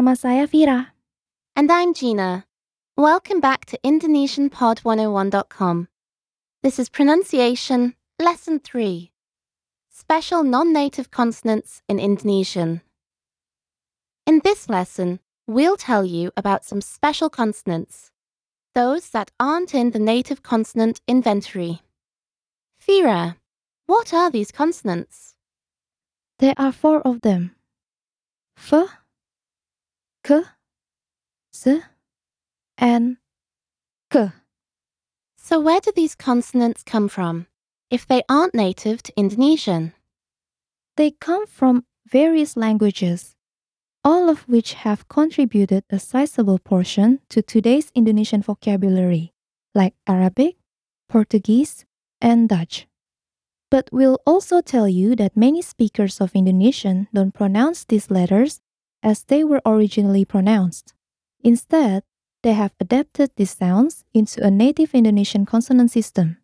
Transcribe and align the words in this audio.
Bersama 0.00 0.16
saya 0.16 0.48
Vira. 0.48 0.94
And 1.54 1.70
I'm 1.70 1.92
Gina. 1.92 2.46
Welcome 2.96 3.38
back 3.38 3.66
to 3.66 3.78
IndonesianPod101.com. 3.84 5.88
This 6.62 6.78
is 6.78 6.88
Pronunciation 6.88 7.94
Lesson 8.18 8.60
3 8.60 9.12
Special 9.90 10.42
Non 10.42 10.72
Native 10.72 11.10
Consonants 11.10 11.82
in 11.86 12.00
Indonesian. 12.00 12.80
In 14.26 14.40
this 14.42 14.70
lesson, 14.70 15.20
we'll 15.46 15.76
tell 15.76 16.06
you 16.06 16.32
about 16.34 16.64
some 16.64 16.80
special 16.80 17.28
consonants, 17.28 18.10
those 18.74 19.10
that 19.10 19.30
aren't 19.38 19.74
in 19.74 19.90
the 19.90 19.98
native 19.98 20.42
consonant 20.42 21.02
inventory. 21.06 21.82
Fira, 22.80 23.36
what 23.84 24.14
are 24.14 24.30
these 24.30 24.50
consonants? 24.50 25.34
There 26.38 26.54
are 26.56 26.72
four 26.72 27.02
of 27.02 27.20
them. 27.20 27.54
F, 28.56 28.99
K, 30.30 30.42
Z. 31.56 31.80
So, 35.36 35.58
where 35.58 35.80
do 35.80 35.90
these 35.96 36.14
consonants 36.14 36.84
come 36.84 37.08
from 37.08 37.48
if 37.90 38.06
they 38.06 38.22
aren't 38.28 38.54
native 38.54 39.02
to 39.02 39.12
Indonesian? 39.16 39.92
They 40.96 41.10
come 41.10 41.48
from 41.48 41.84
various 42.06 42.56
languages, 42.56 43.34
all 44.04 44.28
of 44.28 44.48
which 44.48 44.74
have 44.74 45.08
contributed 45.08 45.82
a 45.90 45.98
sizable 45.98 46.60
portion 46.60 47.18
to 47.30 47.42
today's 47.42 47.90
Indonesian 47.96 48.42
vocabulary, 48.42 49.32
like 49.74 49.94
Arabic, 50.06 50.58
Portuguese, 51.08 51.84
and 52.20 52.48
Dutch. 52.48 52.86
But 53.68 53.88
we'll 53.90 54.20
also 54.24 54.60
tell 54.60 54.86
you 54.88 55.16
that 55.16 55.36
many 55.36 55.60
speakers 55.60 56.20
of 56.20 56.36
Indonesian 56.36 57.08
don't 57.12 57.34
pronounce 57.34 57.84
these 57.84 58.12
letters 58.12 58.60
as 59.02 59.24
they 59.24 59.44
were 59.44 59.62
originally 59.64 60.24
pronounced. 60.24 60.94
Instead, 61.42 62.02
they 62.42 62.52
have 62.52 62.74
adapted 62.80 63.30
these 63.36 63.50
sounds 63.50 64.04
into 64.14 64.42
a 64.44 64.50
native 64.50 64.94
Indonesian 64.94 65.44
consonant 65.44 65.90
system. 65.90 66.38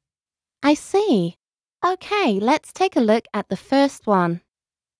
I 0.63 0.75
see. 0.75 1.37
Okay, 1.85 2.41
let's 2.41 2.73
take 2.73 2.97
a 2.97 3.01
look 3.01 3.27
at 3.33 3.49
the 3.49 3.57
first 3.57 4.07
one. 4.07 4.41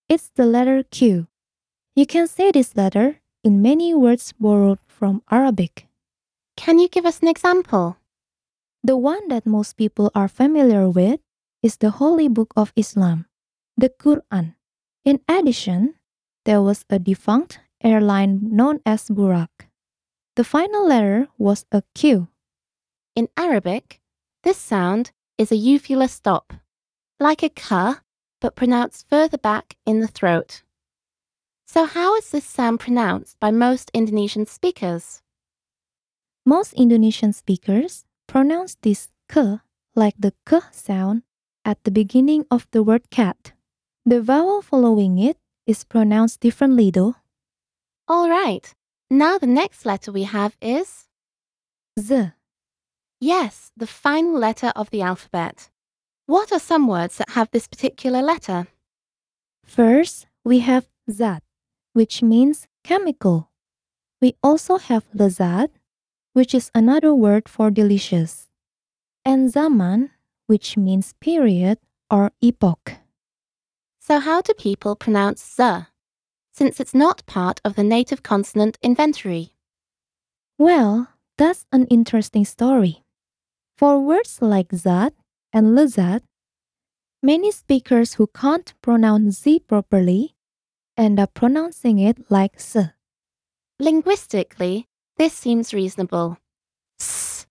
It's 0.09 0.31
the 0.35 0.47
letter 0.47 0.83
Q. 0.85 1.27
You 1.95 2.07
can 2.07 2.29
say 2.29 2.51
this 2.51 2.77
letter 2.77 3.21
in 3.43 3.63
many 3.63 3.95
words 3.95 4.33
borrowed 4.39 4.79
from 4.87 5.23
Arabic. 5.31 5.87
Can 6.57 6.79
you 6.79 6.89
give 6.89 7.05
us 7.05 7.21
an 7.21 7.29
example? 7.29 7.97
The 8.83 8.97
one 8.97 9.29
that 9.29 9.47
most 9.47 9.77
people 9.77 10.11
are 10.15 10.29
familiar 10.29 10.89
with 10.89 11.21
is 11.63 11.77
the 11.77 11.91
Holy 11.91 12.29
Book 12.29 12.53
of 12.57 12.73
Islam, 12.77 13.27
the 13.77 13.89
Quran. 13.89 14.55
In 15.05 15.21
addition, 15.29 15.95
there 16.47 16.63
was 16.63 16.85
a 16.89 16.99
defunct 16.99 17.59
airline 17.83 18.39
known 18.41 18.81
as 18.87 19.11
Buraq. 19.11 19.67
The 20.37 20.45
final 20.45 20.87
letter 20.87 21.27
was 21.39 21.67
a 21.73 21.83
Q. 21.95 22.29
In 23.17 23.29
Arabic, 23.37 24.01
this 24.45 24.57
sound 24.57 25.11
is 25.39 25.51
a 25.51 25.57
uvula 25.57 26.07
stop, 26.07 26.53
like 27.19 27.43
a 27.43 27.49
k, 27.49 27.95
but 28.41 28.55
pronounced 28.55 29.09
further 29.09 29.39
back 29.39 29.77
in 29.85 29.99
the 29.99 30.07
throat. 30.07 30.63
So, 31.67 31.85
how 31.85 32.15
is 32.15 32.31
this 32.31 32.45
sound 32.45 32.79
pronounced 32.79 33.41
by 33.41 33.51
most 33.51 33.91
Indonesian 33.93 34.47
speakers? 34.47 35.23
Most 36.45 36.75
Indonesian 36.75 37.33
speakers 37.33 38.05
pronounce 38.29 38.77
this 38.83 39.09
k 39.29 39.59
like 39.97 40.15
the 40.17 40.33
k 40.49 40.61
sound 40.71 41.23
at 41.65 41.83
the 41.83 41.91
beginning 41.91 42.47
of 42.53 42.69
the 42.71 42.85
word 42.85 43.11
cat. 43.11 43.53
The 44.05 44.23
vowel 44.23 44.63
following 44.63 45.19
it 45.19 45.39
is 45.67 45.85
pronounced 45.85 46.41
differently 46.41 46.91
though. 46.91 47.17
All 48.09 48.29
right. 48.29 48.73
Now 49.11 49.39
the 49.39 49.47
next 49.47 49.85
letter 49.87 50.13
we 50.13 50.25
have 50.25 50.57
is 50.61 51.09
Z. 51.99 52.33
yes, 53.21 53.73
the 53.77 53.87
final 53.87 54.39
letter 54.39 54.73
of 54.77 54.91
the 54.91 55.03
alphabet. 55.03 55.71
What 56.27 56.53
are 56.53 56.59
some 56.59 56.87
words 56.89 57.17
that 57.19 57.31
have 57.31 57.51
this 57.51 57.67
particular 57.69 58.21
letter? 58.23 58.67
First, 59.65 60.27
we 60.45 60.61
have 60.61 60.89
zat, 61.11 61.43
which 61.93 62.23
means 62.23 62.67
chemical. 62.85 63.51
We 64.21 64.35
also 64.43 64.79
have 64.79 65.11
lezat, 65.13 65.71
which 66.33 66.55
is 66.55 66.71
another 66.75 67.15
word 67.15 67.49
for 67.49 67.71
delicious, 67.71 68.49
and 69.25 69.51
zaman, 69.51 70.11
which 70.47 70.77
means 70.77 71.15
period 71.21 71.79
or 72.11 72.33
epoch. 72.41 72.99
So 74.07 74.21
how 74.21 74.41
do 74.41 74.55
people 74.55 74.95
pronounce 74.95 75.43
z, 75.43 75.87
since 76.53 76.79
it's 76.79 76.95
not 76.95 77.27
part 77.27 77.61
of 77.65 77.75
the 77.75 77.83
native 77.83 78.23
consonant 78.23 78.79
inventory? 78.81 79.51
Well, 80.57 81.09
that's 81.37 81.67
an 81.73 81.87
interesting 81.87 82.45
story. 82.45 83.03
For 83.77 83.99
words 83.99 84.41
like 84.41 84.69
zat 84.71 85.13
and 85.53 85.77
lezat, 85.77 86.23
many 87.21 87.51
speakers 87.51 88.15
who 88.15 88.29
can't 88.29 88.73
pronounce 88.81 89.43
z 89.43 89.59
properly 89.59 90.37
end 90.97 91.19
up 91.19 91.35
pronouncing 91.35 91.99
it 91.99 92.31
like 92.31 92.55
s. 92.55 92.77
Linguistically, 93.81 94.87
this 95.17 95.33
seems 95.35 95.75
reasonable. 95.75 96.39
S 97.01 97.49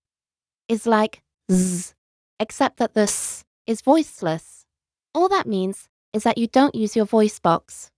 is 0.68 0.86
like 0.86 1.20
z, 1.52 1.92
except 2.40 2.78
that 2.78 2.94
the 2.94 3.02
s 3.02 3.44
is 3.66 3.82
voiceless. 3.82 4.64
All 5.12 5.28
that 5.28 5.46
means 5.46 5.90
is 6.16 6.24
that 6.24 6.38
you 6.38 6.46
don't 6.48 6.74
use 6.74 6.96
your 6.96 7.04
voice 7.06 7.38
box. 7.38 7.90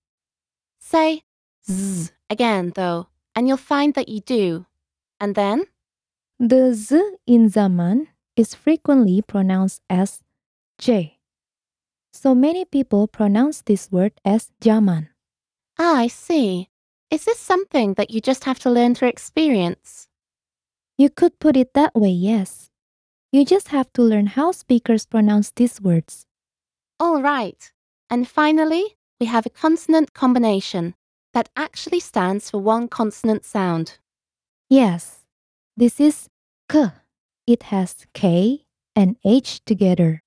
Say 0.78 1.22
z 1.64 2.10
again, 2.28 2.72
though, 2.74 3.08
and 3.34 3.46
you'll 3.46 3.56
find 3.74 3.94
that 3.94 4.08
you 4.08 4.20
do. 4.20 4.66
And 5.20 5.34
then, 5.34 5.64
The 6.38 6.74
z 6.74 7.00
in 7.26 7.48
zaman 7.48 8.08
is 8.36 8.54
frequently 8.54 9.22
pronounced 9.22 9.82
as 9.90 10.22
j. 10.78 11.18
So 12.12 12.34
many 12.34 12.64
people 12.64 13.06
pronounce 13.06 13.62
this 13.62 13.90
word 13.90 14.12
as 14.24 14.50
jaman. 14.60 15.08
ah, 15.78 15.96
I 16.02 16.08
see. 16.08 16.68
Is 17.10 17.24
this 17.24 17.38
something 17.38 17.94
that 17.94 18.10
you 18.10 18.20
just 18.20 18.44
have 18.44 18.58
to 18.60 18.70
learn 18.70 18.94
through 18.94 19.08
experience? 19.08 20.08
You 20.98 21.08
could 21.10 21.38
put 21.38 21.56
it 21.56 21.72
that 21.74 21.94
way, 21.94 22.10
yes. 22.10 22.70
You 23.32 23.44
just 23.44 23.68
have 23.68 23.92
to 23.94 24.02
learn 24.02 24.26
how 24.34 24.52
speakers 24.52 25.06
pronounce 25.06 25.50
these 25.54 25.80
words. 25.80 26.26
All 27.00 27.22
right. 27.22 27.60
And 28.10 28.26
finally, 28.28 28.96
we 29.20 29.26
have 29.26 29.46
a 29.46 29.50
consonant 29.50 30.14
combination 30.14 30.94
that 31.34 31.50
actually 31.56 32.00
stands 32.00 32.50
for 32.50 32.58
one 32.58 32.88
consonant 32.88 33.44
sound. 33.44 33.98
Yes, 34.70 35.26
this 35.76 36.00
is 36.00 36.28
k. 36.70 36.88
It 37.46 37.64
has 37.64 37.94
k 38.14 38.64
and 38.96 39.16
h 39.24 39.64
together. 39.64 40.22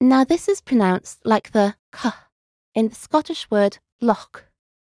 Now, 0.00 0.24
this 0.24 0.48
is 0.48 0.60
pronounced 0.60 1.20
like 1.24 1.52
the 1.52 1.76
k 1.92 2.10
in 2.74 2.88
the 2.88 2.94
Scottish 2.94 3.50
word 3.50 3.78
loch, 4.00 4.46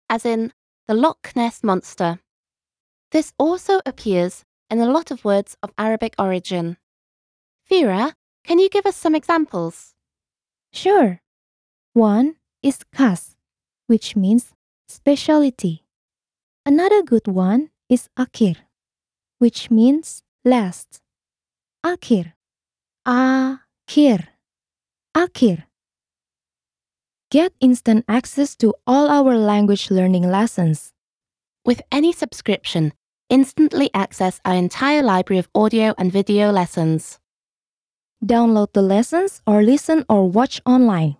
as 0.08 0.24
in 0.24 0.52
the 0.88 0.94
Loch 0.94 1.32
Ness 1.36 1.62
monster. 1.62 2.20
This 3.10 3.32
also 3.38 3.80
appears 3.84 4.44
in 4.70 4.80
a 4.80 4.90
lot 4.90 5.10
of 5.10 5.24
words 5.24 5.56
of 5.62 5.72
Arabic 5.78 6.14
origin. 6.18 6.78
Vera, 7.68 8.14
can 8.44 8.58
you 8.58 8.68
give 8.68 8.86
us 8.86 8.96
some 8.96 9.14
examples? 9.14 9.94
Sure. 10.72 11.20
One 11.94 12.34
is 12.60 12.80
khas, 12.92 13.36
which 13.86 14.16
means 14.16 14.52
specialty. 14.88 15.84
Another 16.66 17.04
good 17.04 17.28
one 17.28 17.70
is 17.88 18.08
akhir, 18.18 18.56
which 19.38 19.70
means 19.70 20.24
last. 20.44 21.00
Akhir. 21.86 22.32
Akhir. 23.06 24.26
Akhir. 25.16 25.66
Get 27.30 27.52
instant 27.60 28.04
access 28.08 28.56
to 28.56 28.74
all 28.88 29.08
our 29.08 29.38
language 29.38 29.88
learning 29.88 30.28
lessons. 30.28 30.92
With 31.64 31.80
any 31.92 32.12
subscription, 32.12 32.92
instantly 33.30 33.90
access 33.94 34.40
our 34.44 34.54
entire 34.54 35.04
library 35.04 35.38
of 35.38 35.48
audio 35.54 35.94
and 35.96 36.10
video 36.10 36.50
lessons. 36.50 37.20
Download 38.20 38.72
the 38.72 38.82
lessons 38.82 39.42
or 39.46 39.62
listen 39.62 40.04
or 40.08 40.28
watch 40.28 40.60
online. 40.66 41.18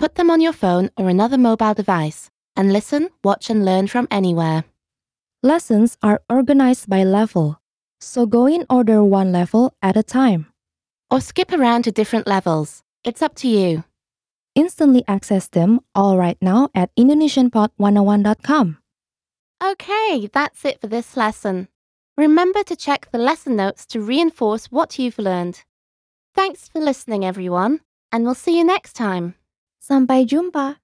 Put 0.00 0.14
them 0.14 0.30
on 0.30 0.40
your 0.40 0.54
phone 0.54 0.88
or 0.96 1.10
another 1.10 1.36
mobile 1.36 1.74
device 1.74 2.30
and 2.56 2.72
listen, 2.72 3.10
watch, 3.22 3.50
and 3.50 3.66
learn 3.66 3.86
from 3.86 4.08
anywhere. 4.10 4.64
Lessons 5.42 5.98
are 6.02 6.22
organized 6.26 6.88
by 6.88 7.04
level, 7.04 7.60
so 8.00 8.24
go 8.24 8.46
in 8.46 8.64
order 8.70 9.04
one 9.04 9.30
level 9.30 9.74
at 9.82 9.98
a 9.98 10.02
time. 10.02 10.46
Or 11.10 11.20
skip 11.20 11.52
around 11.52 11.82
to 11.82 11.92
different 11.92 12.26
levels. 12.26 12.82
It's 13.04 13.20
up 13.20 13.34
to 13.36 13.48
you. 13.48 13.84
Instantly 14.54 15.04
access 15.06 15.48
them 15.48 15.80
all 15.94 16.16
right 16.16 16.38
now 16.40 16.70
at 16.74 16.96
indonesianpod101.com. 16.96 18.78
Okay, 19.62 20.30
that's 20.32 20.64
it 20.64 20.80
for 20.80 20.86
this 20.86 21.14
lesson. 21.14 21.68
Remember 22.16 22.62
to 22.62 22.74
check 22.74 23.10
the 23.12 23.18
lesson 23.18 23.54
notes 23.54 23.84
to 23.88 24.00
reinforce 24.00 24.72
what 24.72 24.98
you've 24.98 25.18
learned. 25.18 25.62
Thanks 26.34 26.68
for 26.68 26.80
listening, 26.80 27.22
everyone, 27.22 27.80
and 28.10 28.24
we'll 28.24 28.34
see 28.34 28.56
you 28.56 28.64
next 28.64 28.94
time. 28.94 29.34
Sampai 29.80 30.28
jumpa. 30.28 30.76